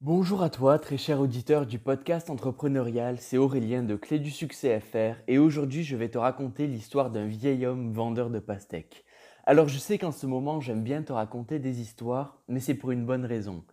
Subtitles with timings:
[0.00, 4.78] Bonjour à toi, très cher auditeur du podcast entrepreneurial, c'est Aurélien de Clé du Succès
[4.78, 9.04] FR et aujourd'hui je vais te raconter l'histoire d'un vieil homme vendeur de pastèques.
[9.44, 12.92] Alors je sais qu'en ce moment j'aime bien te raconter des histoires, mais c'est pour
[12.92, 13.64] une bonne raison.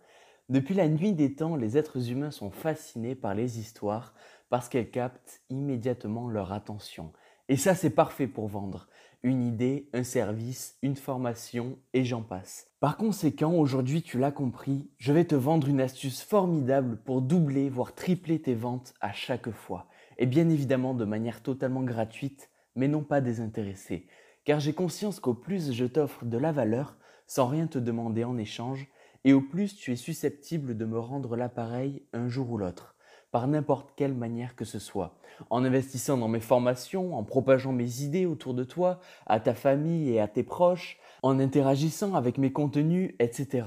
[0.48, 4.12] Depuis la nuit des temps, les êtres humains sont fascinés par les histoires
[4.50, 7.12] parce qu'elles captent immédiatement leur attention.
[7.48, 8.88] Et ça c'est parfait pour vendre
[9.22, 12.68] une idée, un service, une formation et j'en passe.
[12.80, 17.68] Par conséquent, aujourd'hui tu l'as compris, je vais te vendre une astuce formidable pour doubler,
[17.68, 19.88] voire tripler tes ventes à chaque fois.
[20.18, 24.06] Et bien évidemment de manière totalement gratuite, mais non pas désintéressée.
[24.44, 28.38] Car j'ai conscience qu'au plus je t'offre de la valeur, sans rien te demander en
[28.38, 28.88] échange,
[29.24, 32.95] et au plus tu es susceptible de me rendre l'appareil un jour ou l'autre
[33.44, 35.18] n'importe quelle manière que ce soit,
[35.50, 40.10] en investissant dans mes formations, en propageant mes idées autour de toi, à ta famille
[40.10, 43.66] et à tes proches, en interagissant avec mes contenus, etc.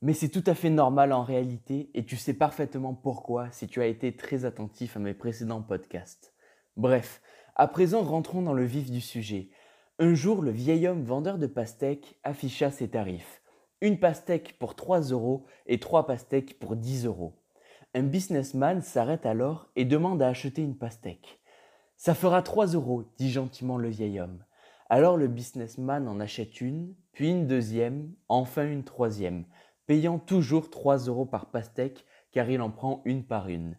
[0.00, 3.80] Mais c'est tout à fait normal en réalité et tu sais parfaitement pourquoi si tu
[3.80, 6.32] as été très attentif à mes précédents podcasts.
[6.76, 7.20] Bref,
[7.54, 9.50] à présent rentrons dans le vif du sujet.
[9.98, 13.42] Un jour, le vieil homme vendeur de pastèques afficha ses tarifs.
[13.80, 17.41] Une pastèque pour 3 euros et trois pastèques pour 10 euros.
[17.94, 21.38] Un businessman s'arrête alors et demande à acheter une pastèque.
[21.98, 24.42] Ça fera 3 euros, dit gentiment le vieil homme.
[24.88, 29.44] Alors le businessman en achète une, puis une deuxième, enfin une troisième,
[29.86, 33.76] payant toujours 3 euros par pastèque car il en prend une par une.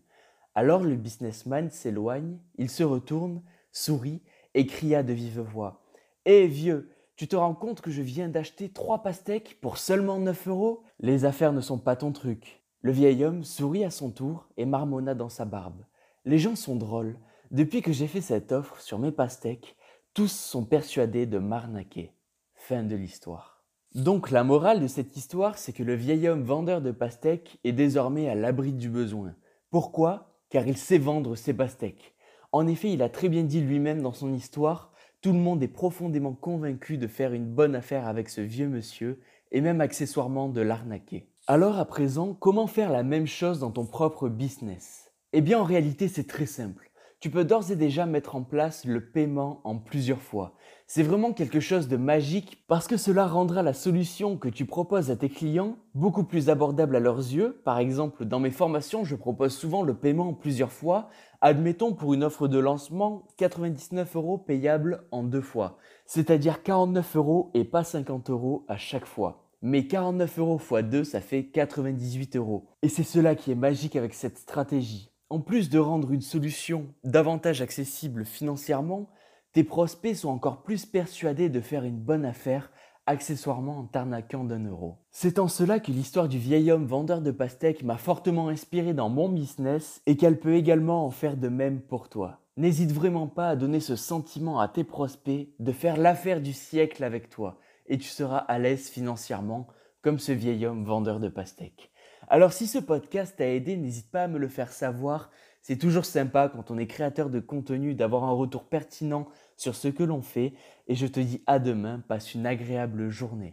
[0.53, 4.21] Alors le businessman s'éloigne, il se retourne, sourit
[4.53, 5.81] et cria de vive voix.
[6.25, 10.49] Hé vieux, tu te rends compte que je viens d'acheter trois pastèques pour seulement 9
[10.49, 10.83] euros?
[10.99, 12.62] Les affaires ne sont pas ton truc.
[12.83, 15.85] Le vieil homme sourit à son tour et marmonna dans sa barbe.
[16.25, 17.17] Les gens sont drôles.
[17.49, 19.77] Depuis que j'ai fait cette offre sur mes pastèques,
[20.13, 22.11] tous sont persuadés de m'arnaquer.
[22.55, 23.63] Fin de l'histoire.
[23.95, 27.71] Donc la morale de cette histoire, c'est que le vieil homme vendeur de pastèques est
[27.71, 29.33] désormais à l'abri du besoin.
[29.69, 30.35] Pourquoi?
[30.49, 32.13] Car il sait vendre ses pastèques.
[32.51, 35.69] En effet, il a très bien dit lui-même dans son histoire, tout le monde est
[35.69, 39.21] profondément convaincu de faire une bonne affaire avec ce vieux monsieur
[39.53, 41.29] et même accessoirement de l'arnaquer.
[41.45, 45.11] Alors à présent, comment faire la même chose dans ton propre business?
[45.33, 46.89] Eh bien en réalité c'est très simple.
[47.19, 50.53] Tu peux d'ores et déjà mettre en place le paiement en plusieurs fois.
[50.87, 55.11] C'est vraiment quelque chose de magique parce que cela rendra la solution que tu proposes
[55.11, 57.61] à tes clients beaucoup plus abordable à leurs yeux.
[57.65, 61.09] Par exemple, dans mes formations, je propose souvent le paiement en plusieurs fois.
[61.41, 67.51] Admettons pour une offre de lancement 99 euros payable en deux fois, c'est-à-dire 49 euros
[67.53, 69.42] et pas 50 euros à chaque fois.
[69.65, 72.65] Mais 49 euros x 2, ça fait 98 euros.
[72.81, 75.09] Et c'est cela qui est magique avec cette stratégie.
[75.29, 79.07] En plus de rendre une solution davantage accessible financièrement,
[79.53, 82.71] tes prospects sont encore plus persuadés de faire une bonne affaire
[83.05, 84.97] accessoirement en t'arnaquant d'un euro.
[85.11, 89.07] C'est en cela que l'histoire du vieil homme vendeur de pastèques m'a fortement inspiré dans
[89.07, 92.41] mon business et qu'elle peut également en faire de même pour toi.
[92.57, 97.05] N'hésite vraiment pas à donner ce sentiment à tes prospects de faire l'affaire du siècle
[97.05, 97.59] avec toi
[97.93, 99.67] et tu seras à l'aise financièrement
[100.01, 101.91] comme ce vieil homme vendeur de pastèques.
[102.27, 105.29] Alors si ce podcast t'a aidé, n'hésite pas à me le faire savoir.
[105.61, 109.27] C'est toujours sympa quand on est créateur de contenu d'avoir un retour pertinent
[109.57, 110.53] sur ce que l'on fait
[110.87, 113.51] et je te dis à demain, passe une agréable journée.